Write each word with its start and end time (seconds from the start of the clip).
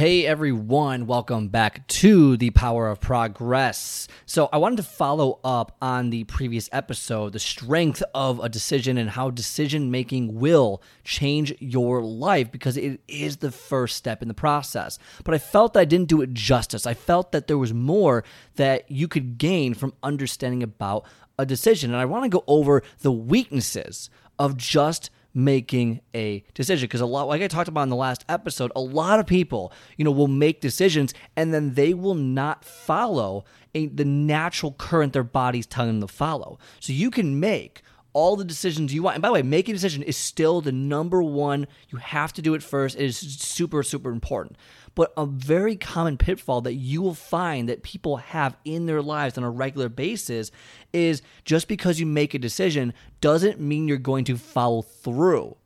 Hey 0.00 0.24
everyone, 0.24 1.06
welcome 1.06 1.48
back 1.48 1.86
to 1.88 2.38
the 2.38 2.48
Power 2.52 2.88
of 2.88 3.02
Progress. 3.02 4.08
So, 4.24 4.48
I 4.50 4.56
wanted 4.56 4.76
to 4.76 4.82
follow 4.82 5.40
up 5.44 5.76
on 5.82 6.08
the 6.08 6.24
previous 6.24 6.70
episode, 6.72 7.34
the 7.34 7.38
strength 7.38 8.02
of 8.14 8.40
a 8.40 8.48
decision 8.48 8.96
and 8.96 9.10
how 9.10 9.28
decision 9.28 9.90
making 9.90 10.36
will 10.36 10.82
change 11.04 11.54
your 11.58 12.00
life 12.00 12.50
because 12.50 12.78
it 12.78 13.02
is 13.08 13.36
the 13.36 13.52
first 13.52 13.94
step 13.94 14.22
in 14.22 14.28
the 14.28 14.32
process. 14.32 14.98
But 15.22 15.34
I 15.34 15.38
felt 15.38 15.74
that 15.74 15.80
I 15.80 15.84
didn't 15.84 16.08
do 16.08 16.22
it 16.22 16.32
justice. 16.32 16.86
I 16.86 16.94
felt 16.94 17.32
that 17.32 17.46
there 17.46 17.58
was 17.58 17.74
more 17.74 18.24
that 18.54 18.90
you 18.90 19.06
could 19.06 19.36
gain 19.36 19.74
from 19.74 19.92
understanding 20.02 20.62
about 20.62 21.04
a 21.38 21.44
decision. 21.44 21.90
And 21.90 22.00
I 22.00 22.06
want 22.06 22.24
to 22.24 22.30
go 22.30 22.42
over 22.46 22.82
the 23.00 23.12
weaknesses 23.12 24.08
of 24.38 24.56
just 24.56 25.10
making 25.34 26.00
a 26.14 26.44
decision. 26.54 26.86
Because 26.86 27.00
a 27.00 27.06
lot 27.06 27.28
like 27.28 27.42
I 27.42 27.48
talked 27.48 27.68
about 27.68 27.82
in 27.82 27.88
the 27.88 27.96
last 27.96 28.24
episode 28.28 28.72
a 28.74 28.80
lot 28.80 29.20
of 29.20 29.26
people 29.26 29.72
you 29.96 30.04
know 30.04 30.10
will 30.10 30.28
make 30.28 30.60
decisions 30.60 31.14
and 31.36 31.54
then 31.54 31.74
they 31.74 31.94
will 31.94 32.14
not 32.14 32.64
follow 32.64 33.44
a, 33.74 33.86
the 33.86 34.04
natural 34.04 34.72
current 34.72 35.12
their 35.12 35.22
body's 35.22 35.66
telling 35.66 36.00
them 36.00 36.08
to 36.08 36.12
follow. 36.12 36.58
So 36.80 36.92
you 36.92 37.10
can 37.10 37.38
make 37.38 37.82
all 38.12 38.36
the 38.36 38.44
decisions 38.44 38.92
you 38.92 39.02
want. 39.02 39.16
And 39.16 39.22
by 39.22 39.28
the 39.28 39.34
way, 39.34 39.42
making 39.42 39.72
a 39.72 39.76
decision 39.76 40.02
is 40.02 40.16
still 40.16 40.60
the 40.60 40.72
number 40.72 41.22
one. 41.22 41.66
You 41.88 41.98
have 41.98 42.32
to 42.34 42.42
do 42.42 42.54
it 42.54 42.62
first. 42.62 42.96
It 42.96 43.04
is 43.04 43.18
super, 43.18 43.82
super 43.82 44.10
important. 44.10 44.56
But 44.94 45.12
a 45.16 45.26
very 45.26 45.76
common 45.76 46.18
pitfall 46.18 46.60
that 46.62 46.74
you 46.74 47.00
will 47.02 47.14
find 47.14 47.68
that 47.68 47.82
people 47.82 48.16
have 48.18 48.56
in 48.64 48.86
their 48.86 49.02
lives 49.02 49.38
on 49.38 49.44
a 49.44 49.50
regular 49.50 49.88
basis 49.88 50.50
is 50.92 51.22
just 51.44 51.68
because 51.68 52.00
you 52.00 52.06
make 52.06 52.34
a 52.34 52.38
decision 52.38 52.92
doesn't 53.20 53.60
mean 53.60 53.86
you're 53.86 53.98
going 53.98 54.24
to 54.24 54.36
follow 54.36 54.82
through 54.82 55.56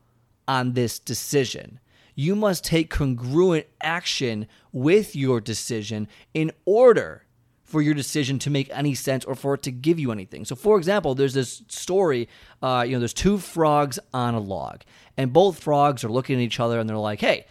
on 0.47 0.75
this 0.75 0.99
decision. 0.99 1.81
You 2.15 2.37
must 2.37 2.65
take 2.65 2.91
congruent 2.91 3.67
action 3.81 4.47
with 4.73 5.17
your 5.17 5.41
decision 5.41 6.07
in 6.33 6.53
order 6.65 7.24
for 7.75 7.83
your 7.83 7.95
decision 7.95 8.39
to 8.39 8.51
make 8.51 8.71
any 8.73 8.95
sense 8.95 9.25
or 9.25 9.35
for 9.35 9.55
it 9.55 9.63
to 9.65 9.73
give 9.73 9.99
you 9.99 10.13
anything. 10.13 10.45
So, 10.45 10.55
for 10.55 10.79
example, 10.79 11.17
there's 11.17 11.35
this 11.35 11.65
story. 11.67 12.29
Uh, 12.63 12.85
you 12.87 12.93
know, 12.93 13.01
there's 13.01 13.13
two 13.13 13.37
frogs 13.37 13.99
on 14.13 14.35
a 14.35 14.39
log, 14.39 14.83
and 15.17 15.33
both 15.33 15.59
frogs 15.59 16.05
are 16.05 16.09
looking 16.09 16.37
at 16.37 16.43
each 16.43 16.61
other, 16.61 16.79
and 16.79 16.89
they're 16.89 16.97
like, 16.97 17.21
"Hey, 17.21 17.47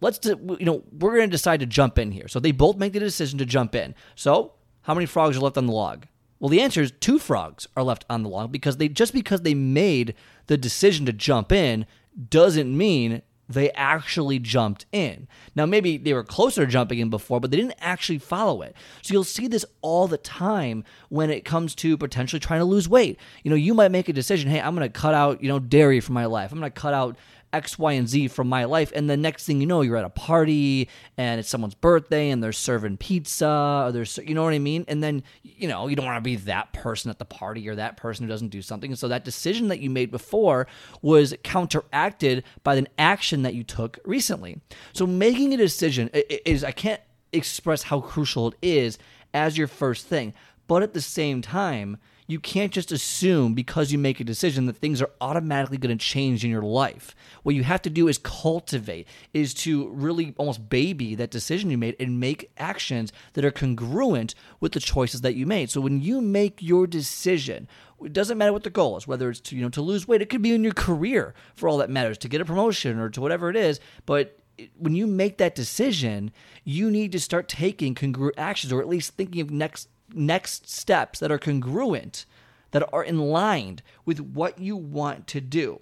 let's 0.00 0.18
you 0.26 0.56
know 0.62 0.82
we're 0.90 1.14
going 1.14 1.30
to 1.30 1.36
decide 1.36 1.60
to 1.60 1.66
jump 1.66 1.96
in 1.96 2.10
here." 2.10 2.26
So 2.26 2.40
they 2.40 2.50
both 2.50 2.76
make 2.76 2.92
the 2.92 2.98
decision 2.98 3.38
to 3.38 3.46
jump 3.46 3.76
in. 3.76 3.94
So, 4.16 4.54
how 4.82 4.94
many 4.94 5.06
frogs 5.06 5.36
are 5.36 5.40
left 5.40 5.58
on 5.58 5.66
the 5.66 5.72
log? 5.72 6.06
Well, 6.40 6.48
the 6.48 6.60
answer 6.60 6.82
is 6.82 6.90
two 6.90 7.20
frogs 7.20 7.68
are 7.76 7.84
left 7.84 8.04
on 8.10 8.24
the 8.24 8.28
log 8.28 8.50
because 8.50 8.78
they 8.78 8.88
just 8.88 9.12
because 9.12 9.42
they 9.42 9.54
made 9.54 10.16
the 10.48 10.56
decision 10.56 11.06
to 11.06 11.12
jump 11.12 11.52
in 11.52 11.86
doesn't 12.30 12.76
mean 12.76 13.22
they 13.48 13.70
actually 13.72 14.38
jumped 14.38 14.86
in. 14.92 15.28
Now, 15.54 15.66
maybe 15.66 15.96
they 15.96 16.12
were 16.12 16.24
closer 16.24 16.66
jumping 16.66 16.98
in 16.98 17.10
before, 17.10 17.40
but 17.40 17.50
they 17.50 17.56
didn't 17.56 17.74
actually 17.78 18.18
follow 18.18 18.62
it. 18.62 18.74
So 19.02 19.12
you'll 19.12 19.24
see 19.24 19.48
this 19.48 19.64
all 19.82 20.08
the 20.08 20.18
time 20.18 20.84
when 21.08 21.30
it 21.30 21.44
comes 21.44 21.74
to 21.76 21.96
potentially 21.96 22.40
trying 22.40 22.60
to 22.60 22.64
lose 22.64 22.88
weight. 22.88 23.18
You 23.42 23.50
know, 23.50 23.56
you 23.56 23.74
might 23.74 23.90
make 23.90 24.08
a 24.08 24.12
decision, 24.12 24.50
hey, 24.50 24.60
I'm 24.60 24.74
going 24.74 24.90
to 24.90 25.00
cut 25.00 25.14
out, 25.14 25.42
you 25.42 25.48
know, 25.48 25.58
dairy 25.58 26.00
from 26.00 26.14
my 26.14 26.26
life. 26.26 26.52
I'm 26.52 26.58
going 26.58 26.70
to 26.70 26.80
cut 26.80 26.94
out 26.94 27.16
X, 27.56 27.78
Y, 27.78 27.92
and 27.92 28.06
Z 28.06 28.28
from 28.28 28.48
my 28.48 28.64
life. 28.64 28.92
And 28.94 29.08
the 29.08 29.16
next 29.16 29.46
thing 29.46 29.60
you 29.60 29.66
know, 29.66 29.80
you're 29.80 29.96
at 29.96 30.04
a 30.04 30.10
party 30.10 30.88
and 31.16 31.40
it's 31.40 31.48
someone's 31.48 31.74
birthday 31.74 32.28
and 32.28 32.42
they're 32.42 32.52
serving 32.52 32.98
pizza 32.98 33.84
or 33.86 33.92
there's, 33.92 34.18
you 34.18 34.34
know 34.34 34.44
what 34.44 34.52
I 34.52 34.58
mean? 34.58 34.84
And 34.88 35.02
then, 35.02 35.22
you 35.42 35.66
know, 35.66 35.88
you 35.88 35.96
don't 35.96 36.04
want 36.04 36.18
to 36.18 36.20
be 36.20 36.36
that 36.36 36.72
person 36.74 37.10
at 37.10 37.18
the 37.18 37.24
party 37.24 37.66
or 37.68 37.74
that 37.74 37.96
person 37.96 38.24
who 38.26 38.28
doesn't 38.28 38.50
do 38.50 38.60
something. 38.60 38.90
And 38.90 38.98
so 38.98 39.08
that 39.08 39.24
decision 39.24 39.68
that 39.68 39.80
you 39.80 39.88
made 39.88 40.10
before 40.10 40.66
was 41.00 41.34
counteracted 41.42 42.44
by 42.62 42.74
an 42.74 42.88
action 42.98 43.42
that 43.42 43.54
you 43.54 43.64
took 43.64 43.98
recently. 44.04 44.60
So 44.92 45.06
making 45.06 45.54
a 45.54 45.56
decision 45.56 46.10
is, 46.12 46.62
I 46.62 46.72
can't 46.72 47.00
express 47.32 47.84
how 47.84 48.00
crucial 48.00 48.48
it 48.48 48.54
is 48.60 48.98
as 49.32 49.56
your 49.56 49.68
first 49.68 50.06
thing. 50.06 50.34
But 50.66 50.82
at 50.82 50.92
the 50.92 51.00
same 51.00 51.42
time, 51.42 51.96
you 52.26 52.40
can't 52.40 52.72
just 52.72 52.90
assume 52.90 53.54
because 53.54 53.92
you 53.92 53.98
make 53.98 54.20
a 54.20 54.24
decision 54.24 54.66
that 54.66 54.76
things 54.76 55.00
are 55.00 55.10
automatically 55.20 55.78
going 55.78 55.96
to 55.96 56.04
change 56.04 56.44
in 56.44 56.50
your 56.50 56.62
life. 56.62 57.14
What 57.42 57.54
you 57.54 57.62
have 57.62 57.82
to 57.82 57.90
do 57.90 58.08
is 58.08 58.18
cultivate, 58.18 59.06
is 59.32 59.54
to 59.54 59.88
really 59.90 60.34
almost 60.36 60.68
baby 60.68 61.14
that 61.14 61.30
decision 61.30 61.70
you 61.70 61.78
made 61.78 61.96
and 62.00 62.18
make 62.18 62.50
actions 62.58 63.12
that 63.34 63.44
are 63.44 63.50
congruent 63.50 64.34
with 64.60 64.72
the 64.72 64.80
choices 64.80 65.20
that 65.20 65.36
you 65.36 65.46
made. 65.46 65.70
So 65.70 65.80
when 65.80 66.00
you 66.00 66.20
make 66.20 66.60
your 66.60 66.86
decision, 66.86 67.68
it 68.04 68.12
doesn't 68.12 68.38
matter 68.38 68.52
what 68.52 68.64
the 68.64 68.70
goal 68.70 68.96
is, 68.96 69.06
whether 69.06 69.30
it's 69.30 69.40
to 69.40 69.56
you 69.56 69.62
know 69.62 69.68
to 69.70 69.82
lose 69.82 70.08
weight, 70.08 70.22
it 70.22 70.28
could 70.28 70.42
be 70.42 70.52
in 70.52 70.64
your 70.64 70.74
career 70.74 71.34
for 71.54 71.68
all 71.68 71.78
that 71.78 71.90
matters, 71.90 72.18
to 72.18 72.28
get 72.28 72.40
a 72.40 72.44
promotion 72.44 72.98
or 72.98 73.08
to 73.10 73.20
whatever 73.20 73.48
it 73.48 73.56
is, 73.56 73.80
but 74.04 74.38
when 74.78 74.94
you 74.94 75.06
make 75.06 75.38
that 75.38 75.54
decision, 75.54 76.32
you 76.64 76.90
need 76.90 77.12
to 77.12 77.20
start 77.20 77.48
taking 77.48 77.94
congruent 77.94 78.38
actions 78.38 78.72
or 78.72 78.80
at 78.80 78.88
least 78.88 79.14
thinking 79.14 79.40
of 79.40 79.50
next 79.50 79.88
next 80.14 80.68
steps 80.68 81.18
that 81.20 81.30
are 81.30 81.38
congruent, 81.38 82.26
that 82.70 82.88
are 82.92 83.04
in 83.04 83.18
line 83.18 83.80
with 84.04 84.20
what 84.20 84.58
you 84.58 84.76
want 84.76 85.26
to 85.28 85.40
do. 85.40 85.80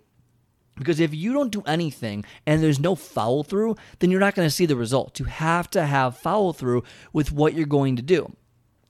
Because 0.76 0.98
if 0.98 1.14
you 1.14 1.32
don't 1.32 1.52
do 1.52 1.62
anything 1.66 2.24
and 2.46 2.62
there's 2.62 2.80
no 2.80 2.94
follow 2.94 3.42
through, 3.42 3.76
then 4.00 4.10
you're 4.10 4.20
not 4.20 4.34
going 4.34 4.46
to 4.46 4.54
see 4.54 4.66
the 4.66 4.76
results. 4.76 5.20
You 5.20 5.26
have 5.26 5.70
to 5.70 5.86
have 5.86 6.16
follow 6.16 6.52
through 6.52 6.82
with 7.12 7.30
what 7.30 7.54
you're 7.54 7.66
going 7.66 7.96
to 7.96 8.02
do. 8.02 8.34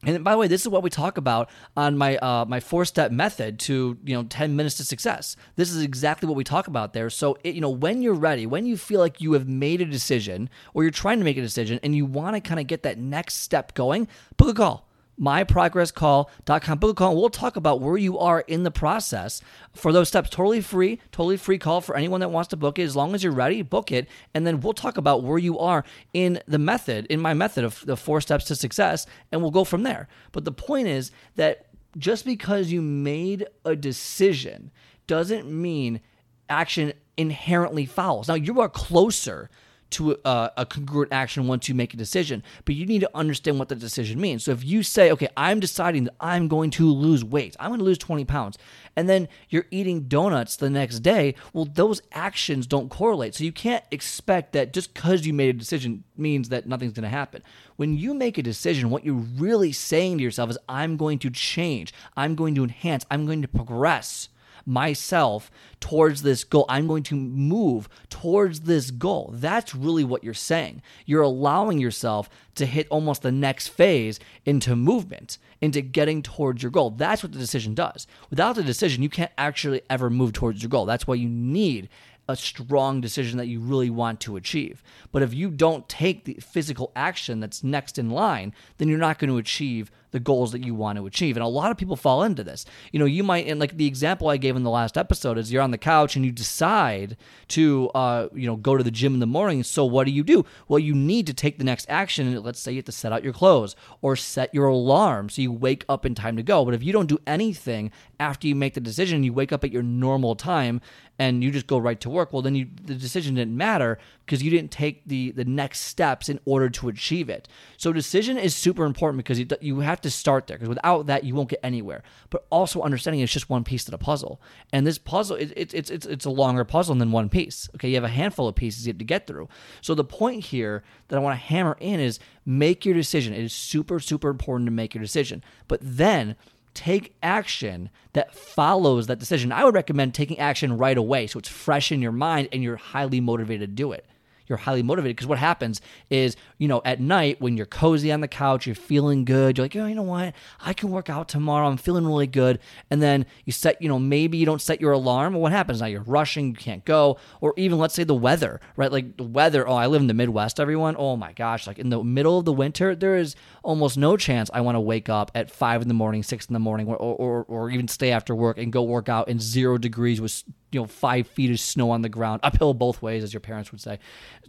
And 0.07 0.23
by 0.23 0.33
the 0.33 0.39
way, 0.39 0.49
this 0.49 0.61
is 0.61 0.69
what 0.69 0.83
we 0.83 0.91
talk 0.91 1.17
about 1.17 1.49
on 1.77 1.97
my 1.97 2.17
uh, 2.19 2.45
my 2.47 2.61
four 2.61 2.85
step 2.85 3.11
method 3.11 3.59
to 3.61 3.97
you 4.05 4.15
know 4.15 4.25
ten 4.25 4.55
minutes 4.55 4.77
to 4.77 4.85
success. 4.85 5.35
This 5.57 5.71
is 5.71 5.83
exactly 5.83 6.29
what 6.29 6.37
we 6.37 6.45
talk 6.45 6.67
about 6.67 6.93
there. 6.93 7.09
So 7.09 7.39
it, 7.43 7.55
you 7.55 7.61
know 7.63 7.71
when 7.71 8.03
you're 8.03 8.13
ready, 8.13 8.47
when 8.47 8.67
you 8.67 8.77
feel 8.77 9.01
like 9.01 9.21
you 9.23 9.33
have 9.33 9.49
made 9.49 9.81
a 9.81 9.87
decision 9.87 10.51
or 10.75 10.83
you're 10.83 10.91
trying 10.91 11.19
to 11.19 11.25
make 11.25 11.39
a 11.39 11.43
decision 11.43 11.81
and 11.83 11.95
you 11.95 12.05
want 12.05 12.37
to 12.37 12.41
kind 12.41 12.61
of 12.61 12.67
get 12.67 12.83
that 12.83 12.99
next 12.99 13.37
step 13.37 13.73
going, 13.75 14.07
book 14.37 14.49
a 14.49 14.55
call 14.55 14.89
myprogresscall.com. 15.21 16.79
Book 16.79 16.91
a 16.91 16.95
call. 16.95 17.17
We'll 17.17 17.31
talk 17.31 17.57
about 17.57 17.81
where 17.81 17.97
you 17.97 18.19
are 18.19 18.41
in 18.41 18.63
the 18.63 18.71
process 18.71 19.41
for 19.73 19.93
those 19.93 20.09
steps. 20.09 20.31
Totally 20.31 20.61
free, 20.61 21.01
totally 21.13 21.37
free 21.37 21.59
call 21.59 21.81
for 21.81 21.97
anyone 21.97 22.21
that 22.21 22.31
wants 22.31 22.49
to 22.49 22.57
book 22.57 22.79
it. 22.79 22.83
As 22.83 22.97
long 22.97 23.15
as 23.15 23.23
you're 23.23 23.33
ready, 23.33 23.63
book 23.63 23.93
it. 23.93 24.09
And 24.35 24.47
then 24.47 24.61
we'll 24.61 24.73
talk 24.73 24.97
about 24.97 25.23
where 25.23 25.39
you 25.39 25.59
are 25.59 25.85
in 26.13 26.41
the 26.47 26.59
method, 26.59 27.07
in 27.07 27.21
my 27.21 27.35
method 27.35 27.65
of 27.65 27.85
the 27.87 27.97
four 27.97 28.21
steps 28.21 28.45
to 28.47 28.57
success, 28.57 29.07
and 29.31 29.41
we'll 29.41 29.51
go 29.51 29.65
from 29.65 29.83
there. 29.83 30.09
But 30.33 30.45
the 30.45 30.53
point 30.53 30.89
is 30.89 31.11
that 31.37 31.67
just 31.97 32.25
because 32.25 32.73
you 32.73 32.83
made 32.83 33.47
a 33.65 33.77
decision 33.77 34.71
doesn't 35.07 35.51
mean 35.51 36.01
action 36.49 36.93
inherently 37.17 37.87
follows. 37.87 38.29
Now, 38.29 38.35
you 38.35 38.61
are 38.61 38.69
closer 38.69 39.51
to 39.95 40.17
a, 40.25 40.51
a, 40.57 40.67
congruent 40.67 41.13
action 41.13 41.47
once 41.47 41.69
you 41.69 41.75
make 41.75 41.95
a 41.95 41.97
decision, 41.97 42.43
but 42.65 42.75
you 42.75 42.87
need 42.87 43.01
to 43.01 43.11
understand 43.15 43.59
what 43.59 43.69
the 43.69 43.75
decision 43.75 44.21
means. 44.21 44.45
So 44.45 44.53
if 44.53 44.65
you 44.65 44.83
say, 44.83 45.11
okay, 45.13 45.29
I'm 45.37 45.61
deciding 45.61 46.05
that 46.05 46.15
I'm 46.21 46.49
going 46.49 46.71
to 46.73 46.91
lose 46.91 47.25
weight, 47.25 47.57
I'm 47.59 47.71
going 47.71 47.79
to 47.79 47.85
lose 47.85 47.99
20 47.99 48.25
pounds, 48.25 48.59
and 48.97 49.09
then 49.09 49.29
you're 49.49 49.67
eating 49.71 50.03
donuts 50.03 50.57
the 50.57 50.71
next 50.71 51.01
day, 51.01 51.35
well, 51.53 51.65
those 51.65 52.03
actions 52.13 52.67
don't 52.67 52.91
correlate. 52.91 53.35
So 53.35 53.45
you 53.45 53.53
can't 53.53 53.85
expect 53.91 54.53
that 54.53 54.73
just 54.73 54.95
because 54.95 55.27
you 55.27 55.33
made 55.33 55.51
a 55.51 55.59
decision 55.59 56.05
means 56.17 56.49
that 56.51 56.67
nothing's 56.67 56.93
going 56.93 57.05
to 57.05 57.09
happen. 57.09 57.43
When 57.77 57.97
you 57.97 58.15
make 58.15 58.39
a 58.39 58.43
decision, 58.43 58.91
what 58.91 59.05
you're 59.05 59.15
really 59.15 59.73
saying 59.73 60.19
to 60.19 60.25
yourself 60.25 60.51
is, 60.51 60.59
I'm 60.69 60.97
going 60.97 61.19
to 61.21 61.31
change, 61.31 61.93
I'm 62.17 62.35
going 62.35 62.55
to 62.57 62.63
enhance, 62.65 63.05
I'm 63.11 63.27
going 63.27 63.43
to 63.43 63.49
progress 63.49 64.29
myself 64.67 65.51
towards 65.81 66.23
this 66.23 66.45
goal. 66.45 66.65
I'm 66.69 66.87
going 66.87 67.03
to 67.05 67.15
move 67.15 67.89
towards 68.09 68.61
this 68.61 68.91
goal. 68.91 69.31
That's 69.35 69.75
really 69.75 70.05
what 70.05 70.25
you're 70.25 70.35
saying. 70.35 70.83
You're 71.07 71.23
allowing 71.23 71.79
yourself 71.79 72.29
to 72.57 72.67
hit 72.67 72.87
almost 72.91 73.23
the 73.23 73.33
next 73.33 73.69
phase 73.69 74.21
into 74.45 74.77
movement, 74.77 75.39
into 75.61 75.81
getting 75.81 76.23
towards 76.23 76.63
your 76.63 76.71
goal. 76.71 76.91
That's 76.91 77.23
what 77.23 77.33
the 77.33 77.39
decision 77.39 77.75
does. 77.75 78.07
Without 78.31 78.57
the 78.57 78.63
decision, 78.63 79.03
you 79.03 79.11
can't 79.11 79.33
actually 79.37 79.83
ever 79.91 80.11
move 80.11 80.33
towards 80.33 80.63
your 80.63 80.71
goal. 80.71 80.87
That's 80.87 81.07
why 81.07 81.17
you 81.17 81.29
need 81.29 81.89
a 82.29 82.37
strong 82.37 83.01
decision 83.01 83.39
that 83.39 83.49
you 83.49 83.61
really 83.61 83.91
want 83.91 84.21
to 84.21 84.37
achieve. 84.37 84.83
But 85.13 85.23
if 85.23 85.35
you 85.35 85.51
don't 85.51 85.89
take 85.89 86.25
the 86.25 86.35
physical 86.35 86.91
action 86.97 87.41
that's 87.41 87.63
next 87.63 87.99
in 87.99 88.11
line, 88.11 88.55
then 88.79 88.89
you're 88.89 88.99
not 88.99 89.19
going 89.19 89.31
to 89.31 89.37
achieve 89.37 89.91
the 90.15 90.21
goals 90.21 90.53
that 90.53 90.65
you 90.65 90.77
want 90.77 90.97
to 90.97 91.07
achieve. 91.07 91.37
And 91.37 91.43
a 91.43 91.49
lot 91.49 91.73
of 91.73 91.77
people 91.77 91.97
fall 91.97 92.23
into 92.23 92.45
this. 92.45 92.65
You 92.93 93.01
know, 93.01 93.05
you 93.05 93.25
might, 93.25 93.49
and 93.49 93.59
like 93.59 93.77
the 93.77 93.87
example 93.87 94.29
I 94.29 94.37
gave 94.37 94.55
in 94.55 94.63
the 94.63 94.71
last 94.71 94.97
episode 94.97 95.39
is 95.39 95.53
you're 95.53 95.61
on 95.61 95.73
the 95.73 95.77
couch 95.77 96.15
and 96.15 96.25
you 96.25 96.31
decide 96.31 97.17
to, 97.49 97.91
uh, 97.97 98.29
you 98.33 98.47
know, 98.47 98.55
go 98.55 98.77
to 98.77 98.85
the 98.85 98.93
gym 98.93 99.15
in 99.15 99.19
the 99.19 99.27
morning. 99.27 99.65
So 99.65 99.85
what 99.85 100.05
do 100.05 100.13
you 100.13 100.23
do? 100.23 100.47
Well, 100.69 100.79
you 100.79 100.95
need 100.95 101.27
to 101.27 101.35
take 101.35 101.59
the 101.59 101.65
next 101.65 101.87
action. 101.89 102.41
Let's 102.45 102.61
say 102.61 102.71
you 102.71 102.79
have 102.79 102.85
to 102.85 102.93
set 102.93 103.13
out 103.13 103.25
your 103.25 103.33
clothes 103.33 103.75
or 104.03 104.15
set 104.15 104.55
your 104.55 104.67
alarm 104.67 105.31
so 105.31 105.43
you 105.43 105.51
wake 105.51 105.85
up 105.89 106.07
in 106.07 106.15
time 106.15 106.37
to 106.37 106.45
go. 106.45 106.65
But 106.65 106.75
if 106.75 106.85
you 106.85 106.93
don't 106.93 107.09
do 107.09 107.19
anything 107.27 107.91
after 108.21 108.47
you 108.47 108.55
make 108.55 108.75
the 108.75 108.81
decision, 108.81 109.25
you 109.25 109.33
wake 109.33 109.51
up 109.51 109.65
at 109.65 109.73
your 109.73 109.83
normal 109.83 110.37
time 110.37 110.81
and 111.19 111.45
you 111.45 111.51
just 111.51 111.67
go 111.67 111.79
right 111.79 112.01
to 112.01 112.11
work, 112.11 112.33
well, 112.33 112.43
then 112.43 112.55
you, 112.55 112.67
the 112.85 112.95
decision 112.95 113.37
didn't 113.37 113.57
matter 113.57 113.99
because 114.25 114.43
you 114.43 114.51
didn't 114.51 114.71
take 114.71 115.07
the 115.07 115.31
the 115.33 115.45
next 115.45 115.81
steps 115.81 116.29
in 116.29 116.41
order 116.45 116.69
to 116.71 116.89
achieve 116.89 117.29
it. 117.29 117.49
So 117.77 117.93
decision 117.93 118.39
is 118.39 118.55
super 118.57 118.85
important 118.85 119.19
because 119.19 119.39
you, 119.39 119.47
you 119.61 119.81
have 119.81 120.01
to 120.05 120.11
start 120.11 120.47
there 120.47 120.57
because 120.57 120.69
without 120.69 121.07
that 121.07 121.25
you 121.25 121.35
won't 121.35 121.49
get 121.49 121.61
anywhere. 121.63 122.03
But 122.31 122.47
also 122.51 122.83
understanding 122.83 123.21
it's 123.21 123.33
just 123.33 123.51
one 123.51 123.65
piece 123.65 123.87
of 123.87 123.91
the 123.91 123.99
puzzle, 123.99 124.41
and 124.73 124.87
this 124.87 124.99
puzzle 124.99 125.37
it, 125.37 125.53
it, 125.57 125.75
it's 125.75 125.91
it's 125.91 126.07
it's 126.07 126.25
a 126.25 126.31
longer 126.31 126.65
puzzle 126.65 126.95
than 126.95 127.11
one 127.11 127.29
piece. 127.29 127.69
Okay, 127.75 127.89
you 127.89 127.97
have 127.97 128.05
a 128.05 128.09
handful 128.09 128.49
of 128.49 128.55
pieces 128.55 128.87
you 128.87 128.93
have 128.93 128.99
to 128.99 129.05
get 129.05 129.27
through. 129.27 129.49
So 129.81 129.95
the 129.95 130.05
point 130.05 130.45
here 130.45 130.83
that 131.09 131.17
I 131.17 131.21
want 131.21 131.39
to 131.39 131.45
hammer 131.45 131.77
in 131.81 132.01
is 132.01 132.21
make 132.47 132.85
your 132.85 132.95
decision. 132.95 133.35
It 133.35 133.43
is 133.43 133.53
super 133.53 133.99
super 133.99 134.29
important 134.29 134.67
to 134.69 134.73
make 134.73 134.95
your 134.95 135.03
decision, 135.03 135.43
but 135.67 135.81
then 135.83 136.37
take 136.75 137.15
action 137.23 137.89
that 138.13 138.35
follows 138.35 139.07
that 139.07 139.19
decision. 139.19 139.53
I 139.53 139.65
would 139.65 139.75
recommend 139.75 140.13
taking 140.13 140.39
action 140.39 140.77
right 140.77 140.99
away 140.99 141.27
so 141.27 141.39
it's 141.39 141.49
fresh 141.49 141.93
in 141.93 142.03
your 142.03 142.13
mind 142.13 142.49
and 142.53 142.63
you're 142.63 142.77
highly 142.77 143.21
motivated 143.21 143.71
to 143.71 143.75
do 143.75 143.93
it 143.93 144.07
you're 144.47 144.59
highly 144.59 144.83
motivated. 144.83 145.17
Because 145.17 145.27
what 145.27 145.39
happens 145.39 145.81
is 146.11 146.37
you 146.59 146.69
know 146.69 146.83
at 146.85 147.01
night 147.01 147.41
when 147.41 147.57
you're 147.57 147.67
cozy 147.67 148.13
on 148.13 148.21
the 148.21 148.29
couch 148.29 148.67
you're 148.67 148.75
feeling 148.75 149.25
good 149.25 149.57
you're 149.59 149.65
like 149.65 149.77
oh 149.77 149.87
you 149.87 149.95
know 149.95 150.03
what? 150.03 150.35
I 150.61 150.73
can 150.73 150.91
work 150.91 151.11
out 151.11 151.29
tomorrow. 151.29 151.69
I'm 151.69 151.77
feeling 151.77 152.07
really 152.07 152.27
good. 152.27 152.59
And 152.91 153.03
then 153.03 153.27
you 153.45 153.53
set 153.53 153.81
you 153.81 153.89
know 153.89 153.99
maybe 153.99 154.39
you 154.39 154.47
don't 154.47 154.63
set 154.63 154.81
your 154.81 154.93
alarm 154.93 155.35
what 155.35 155.53
happens? 155.53 155.81
Now 155.81 155.87
you're 155.87 156.03
rushing 156.03 156.49
you 156.49 156.55
can't 156.55 156.85
go. 156.85 157.19
Or 157.41 157.55
even 157.57 157.79
let's 157.79 157.95
say 157.95 158.05
the 158.05 158.15
weather 158.15 158.61
right? 158.77 158.93
Like 158.93 159.17
the 159.17 159.25
weather 159.25 159.67
oh 159.69 159.75
i 159.75 159.87
live 159.87 160.01
in 160.01 160.07
the 160.07 160.15
midwest 160.15 160.61
everyone. 160.61 160.97
Oh 160.99 161.17
my 161.17 161.33
gosh 161.33 161.67
like 161.67 161.79
in 161.79 161.91
the 161.91 162.03
middle 162.03 162.39
of 162.39 162.45
the 162.45 162.53
winter 162.53 162.95
there 162.95 163.17
is 163.17 163.37
almost 163.63 163.97
no 163.97 164.17
chance 164.17 164.51
i 164.53 164.61
want 164.61 164.77
to 164.77 164.81
wake 164.81 165.09
up 165.09 165.31
at 165.35 165.51
five 165.51 165.83
in 165.83 165.89
the 165.89 165.95
morning 165.95 166.23
six 166.23 166.47
in 166.47 166.53
the 166.53 166.59
morning 166.59 166.87
or, 166.87 166.97
or, 166.97 167.45
or 167.45 167.71
even 167.71 167.89
stay 167.89 168.11
after 168.11 168.35
work 168.35 168.59
and 168.59 168.73
go 168.73 168.83
work 168.83 169.09
out 169.09 169.29
in 169.29 169.39
zero 169.39 169.79
degrees 169.79 170.21
with 170.21 170.43
you 170.75 170.81
know 170.81 170.87
five 170.87 171.27
feet 171.29 171.51
of 171.51 171.61
snow 171.61 171.91
on 171.91 172.03
the 172.03 172.09
ground 172.09 172.41
uphill 172.43 172.75
both 172.75 173.01
ways 173.01 173.23
as 173.23 173.33
your 173.33 173.41
parents 173.41 173.73
would 173.73 173.81
say. 173.81 173.99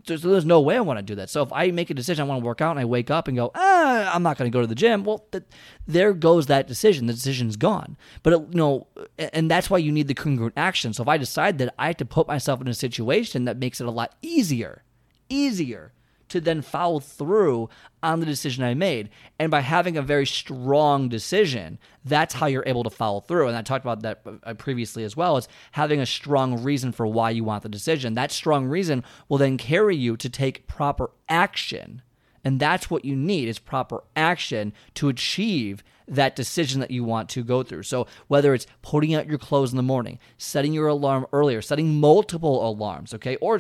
There's 0.06 0.46
no 0.46 0.60
way 0.60 0.78
i 0.78 0.82
want 0.82 1.00
to 1.00 1.04
do 1.04 1.16
that. 1.16 1.30
So 1.30 1.44
if 1.44 1.54
i 1.54 1.72
make 1.72 1.90
a 1.90 1.94
decision 1.94 2.24
i 2.24 2.28
want 2.28 2.42
to 2.42 2.46
work 2.46 2.62
out 2.62 2.72
and 2.72 2.80
i 2.80 2.86
wake 2.86 3.10
up 3.12 3.28
and 3.28 3.38
go 3.38 3.52
ah 3.56 4.12
i'm 4.14 4.24
not 4.24 4.38
going 4.38 4.52
to 4.52 4.56
go 4.56 4.62
to 4.62 4.68
the 4.68 4.76
gym 4.76 5.04
well 5.04 5.26
th- 5.32 5.44
there 5.88 6.14
goes 6.14 6.48
that 6.48 6.68
decision. 6.68 7.06
The 7.06 7.14
decision's 7.14 7.56
gone. 7.56 7.96
But 8.24 8.34
it, 8.34 8.40
you 8.52 8.58
know 8.58 8.88
and 9.18 9.50
that's 9.50 9.70
why 9.70 9.78
you 9.78 9.92
need 9.92 10.08
the 10.08 10.14
congruent 10.14 10.56
action. 10.58 10.94
So 10.94 11.04
if 11.04 11.10
i 11.10 11.18
decide 11.18 11.58
that 11.60 11.74
i 11.78 11.88
have 11.88 11.98
to 11.98 12.06
put 12.06 12.28
myself 12.28 12.60
in 12.62 12.68
a 12.68 12.74
situation 12.74 13.46
that 13.46 13.58
makes 13.58 13.80
it 13.80 13.88
a 13.88 13.92
lot 13.92 14.16
easier 14.22 14.84
easier 15.30 15.92
to 16.30 16.42
then 16.42 16.62
follow 16.62 17.00
through 17.00 17.70
on 18.02 18.20
the 18.20 18.26
decision 18.26 18.64
I 18.64 18.74
made. 18.74 19.10
And 19.40 19.52
by 19.52 19.62
having 19.62 19.98
a 19.98 20.02
very 20.02 20.26
strong 20.26 21.10
decision, 21.10 21.80
that's 22.04 22.34
how 22.34 22.48
you're 22.48 22.64
able 22.66 22.84
to 22.84 22.90
follow 22.90 23.20
through. 23.20 23.48
And 23.48 23.58
I 23.58 23.62
talked 23.62 23.86
about 23.86 24.02
that 24.02 24.22
uh, 24.44 24.54
previously 24.56 25.04
as 25.04 25.16
well 25.16 25.38
as 25.38 25.48
having 25.72 26.00
a 26.00 26.06
strong 26.06 26.62
reason 26.62 26.92
for 26.92 27.08
why 27.08 27.30
you 27.32 27.44
want 27.44 27.64
the 27.64 27.70
decision. 27.70 28.14
That 28.14 28.32
strong 28.32 28.66
reason 28.66 29.04
will 29.30 29.38
then 29.38 29.58
carry 29.58 29.96
you 29.96 30.18
to 30.18 30.30
take 30.30 30.68
proper 30.68 31.12
action. 31.30 32.02
And 32.44 32.60
that's 32.60 32.90
what 32.90 33.06
you 33.06 33.16
need 33.16 33.48
is 33.48 33.58
proper 33.58 34.04
action 34.16 34.74
to 34.96 35.10
achieve 35.10 35.84
that 36.08 36.36
decision 36.36 36.80
that 36.82 36.92
you 36.92 37.04
want 37.04 37.30
to 37.30 37.44
go 37.44 37.64
through. 37.64 37.84
So 37.84 38.08
whether 38.28 38.54
it's 38.54 38.68
putting 38.82 39.16
out 39.16 39.28
your 39.28 39.38
clothes 39.38 39.72
in 39.72 39.78
the 39.78 39.84
morning, 39.84 40.20
setting 40.38 40.74
your 40.74 40.88
alarm 40.88 41.26
earlier, 41.34 41.62
setting 41.62 42.00
multiple 42.00 42.68
alarms, 42.68 43.14
okay, 43.14 43.36
or 43.38 43.60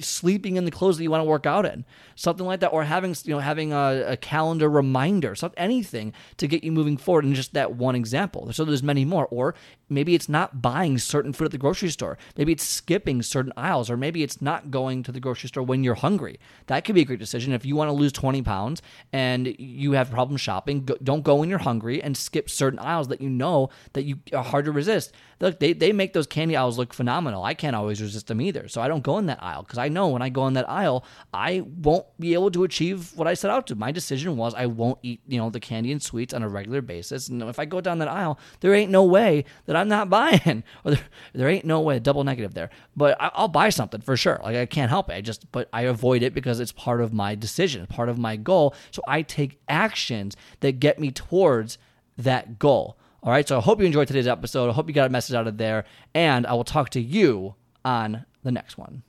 sleeping 0.00 0.56
in 0.56 0.64
the 0.64 0.70
clothes 0.70 0.98
that 0.98 1.02
you 1.02 1.10
want 1.10 1.22
to 1.22 1.28
work 1.28 1.46
out 1.46 1.64
in, 1.64 1.84
something 2.14 2.46
like 2.46 2.60
that, 2.60 2.68
or 2.68 2.84
having 2.84 3.14
you 3.24 3.34
know 3.34 3.40
having 3.40 3.72
a, 3.72 4.04
a 4.08 4.16
calendar 4.16 4.68
reminder, 4.68 5.34
something 5.34 5.58
anything 5.58 6.12
to 6.36 6.46
get 6.46 6.64
you 6.64 6.72
moving 6.72 6.96
forward. 6.96 7.24
And 7.24 7.34
just 7.34 7.54
that 7.54 7.74
one 7.76 7.94
example, 7.94 8.52
so 8.52 8.64
there's 8.64 8.82
many 8.82 9.04
more. 9.04 9.26
Or 9.30 9.54
maybe 9.88 10.14
it's 10.14 10.28
not 10.28 10.60
buying 10.60 10.98
certain 10.98 11.32
food 11.32 11.46
at 11.46 11.50
the 11.52 11.58
grocery 11.58 11.90
store. 11.90 12.18
Maybe 12.36 12.52
it's 12.52 12.64
skipping 12.64 13.22
certain 13.22 13.52
aisles, 13.56 13.90
or 13.90 13.96
maybe 13.96 14.22
it's 14.22 14.42
not 14.42 14.70
going 14.70 15.02
to 15.04 15.12
the 15.12 15.20
grocery 15.20 15.48
store 15.48 15.62
when 15.62 15.82
you're 15.82 15.94
hungry. 15.94 16.38
That 16.66 16.84
could 16.84 16.94
be 16.94 17.02
a 17.02 17.04
great 17.04 17.18
decision 17.18 17.52
if 17.52 17.64
you 17.64 17.76
want 17.76 17.88
to 17.88 17.92
lose 17.92 18.12
20 18.12 18.42
pounds 18.42 18.82
and 19.12 19.54
you 19.58 19.92
have 19.92 20.10
problems 20.10 20.40
shopping. 20.40 20.84
Go, 20.84 20.96
don't 21.02 21.22
go 21.22 21.36
when 21.36 21.48
you're 21.48 21.58
hungry 21.58 21.85
hungry 21.86 22.02
and 22.02 22.16
skip 22.16 22.50
certain 22.50 22.78
aisles 22.78 23.08
that 23.08 23.20
you 23.20 23.28
know 23.28 23.70
that 23.92 24.02
you 24.04 24.18
are 24.32 24.44
hard 24.44 24.64
to 24.64 24.72
resist. 24.72 25.12
Look, 25.38 25.60
they, 25.60 25.74
they 25.74 25.92
make 25.92 26.14
those 26.14 26.26
candy 26.26 26.56
aisles 26.56 26.78
look 26.78 26.94
phenomenal. 26.94 27.44
I 27.44 27.52
can't 27.52 27.76
always 27.76 28.00
resist 28.00 28.26
them 28.26 28.40
either. 28.40 28.68
So 28.68 28.80
I 28.80 28.88
don't 28.88 29.02
go 29.02 29.18
in 29.18 29.26
that 29.26 29.42
aisle 29.42 29.62
because 29.62 29.78
I 29.78 29.88
know 29.88 30.08
when 30.08 30.22
I 30.22 30.30
go 30.30 30.46
in 30.46 30.54
that 30.54 30.68
aisle, 30.68 31.04
I 31.32 31.60
won't 31.60 32.06
be 32.18 32.32
able 32.32 32.50
to 32.52 32.64
achieve 32.64 33.12
what 33.16 33.28
I 33.28 33.34
set 33.34 33.50
out 33.50 33.66
to. 33.66 33.74
My 33.74 33.92
decision 33.92 34.36
was 34.36 34.54
I 34.54 34.66
won't 34.66 34.98
eat, 35.02 35.20
you 35.26 35.38
know, 35.38 35.50
the 35.50 35.60
candy 35.60 35.92
and 35.92 36.02
sweets 36.02 36.32
on 36.32 36.42
a 36.42 36.48
regular 36.48 36.80
basis. 36.80 37.28
And 37.28 37.42
if 37.42 37.58
I 37.58 37.66
go 37.66 37.82
down 37.82 37.98
that 37.98 38.08
aisle, 38.08 38.38
there 38.60 38.74
ain't 38.74 38.90
no 38.90 39.04
way 39.04 39.44
that 39.66 39.76
I'm 39.76 39.88
not 39.88 40.08
buying, 40.16 40.64
or 40.84 40.92
there, 40.92 41.04
there 41.34 41.48
ain't 41.48 41.66
no 41.66 41.80
way, 41.80 41.98
double 41.98 42.24
negative 42.24 42.54
there. 42.54 42.70
But 42.96 43.20
I, 43.20 43.30
I'll 43.34 43.48
buy 43.48 43.68
something 43.68 44.00
for 44.00 44.16
sure. 44.16 44.40
Like 44.42 44.56
I 44.56 44.64
can't 44.66 44.90
help 44.90 45.10
it. 45.10 45.14
I 45.14 45.20
just, 45.20 45.50
but 45.52 45.68
I 45.72 45.82
avoid 45.82 46.22
it 46.22 46.32
because 46.32 46.60
it's 46.60 46.72
part 46.72 47.02
of 47.02 47.12
my 47.12 47.34
decision, 47.34 47.86
part 47.86 48.08
of 48.08 48.18
my 48.18 48.36
goal. 48.36 48.74
So 48.90 49.02
I 49.06 49.22
take 49.22 49.60
actions 49.68 50.34
that 50.60 50.80
get 50.80 50.98
me 50.98 51.10
towards 51.10 51.76
that 52.16 52.58
goal. 52.58 52.96
All 53.26 53.32
right, 53.32 53.46
so 53.46 53.58
I 53.58 53.60
hope 53.60 53.80
you 53.80 53.86
enjoyed 53.86 54.06
today's 54.06 54.28
episode. 54.28 54.70
I 54.70 54.72
hope 54.72 54.86
you 54.86 54.94
got 54.94 55.08
a 55.08 55.10
message 55.10 55.34
out 55.34 55.48
of 55.48 55.56
there, 55.56 55.84
and 56.14 56.46
I 56.46 56.52
will 56.52 56.62
talk 56.62 56.90
to 56.90 57.00
you 57.00 57.56
on 57.84 58.24
the 58.44 58.52
next 58.52 58.78
one. 58.78 59.02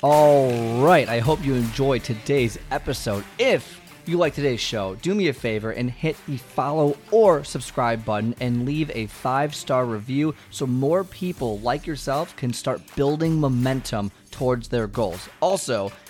All 0.00 0.80
right, 0.80 1.08
I 1.08 1.18
hope 1.18 1.44
you 1.44 1.54
enjoyed 1.54 2.04
today's 2.04 2.56
episode. 2.70 3.24
If 3.36 3.80
you 4.06 4.16
like 4.16 4.34
today's 4.34 4.60
show, 4.60 4.94
do 4.94 5.12
me 5.12 5.26
a 5.26 5.32
favor 5.32 5.72
and 5.72 5.90
hit 5.90 6.16
the 6.28 6.36
follow 6.36 6.96
or 7.10 7.42
subscribe 7.42 8.04
button 8.04 8.36
and 8.38 8.64
leave 8.64 8.92
a 8.94 9.06
five 9.08 9.56
star 9.56 9.84
review 9.84 10.36
so 10.52 10.64
more 10.64 11.02
people 11.02 11.58
like 11.58 11.84
yourself 11.84 12.36
can 12.36 12.52
start 12.52 12.80
building 12.94 13.40
momentum 13.40 14.12
towards 14.30 14.68
their 14.68 14.86
goals. 14.86 15.28
Also, 15.42 15.90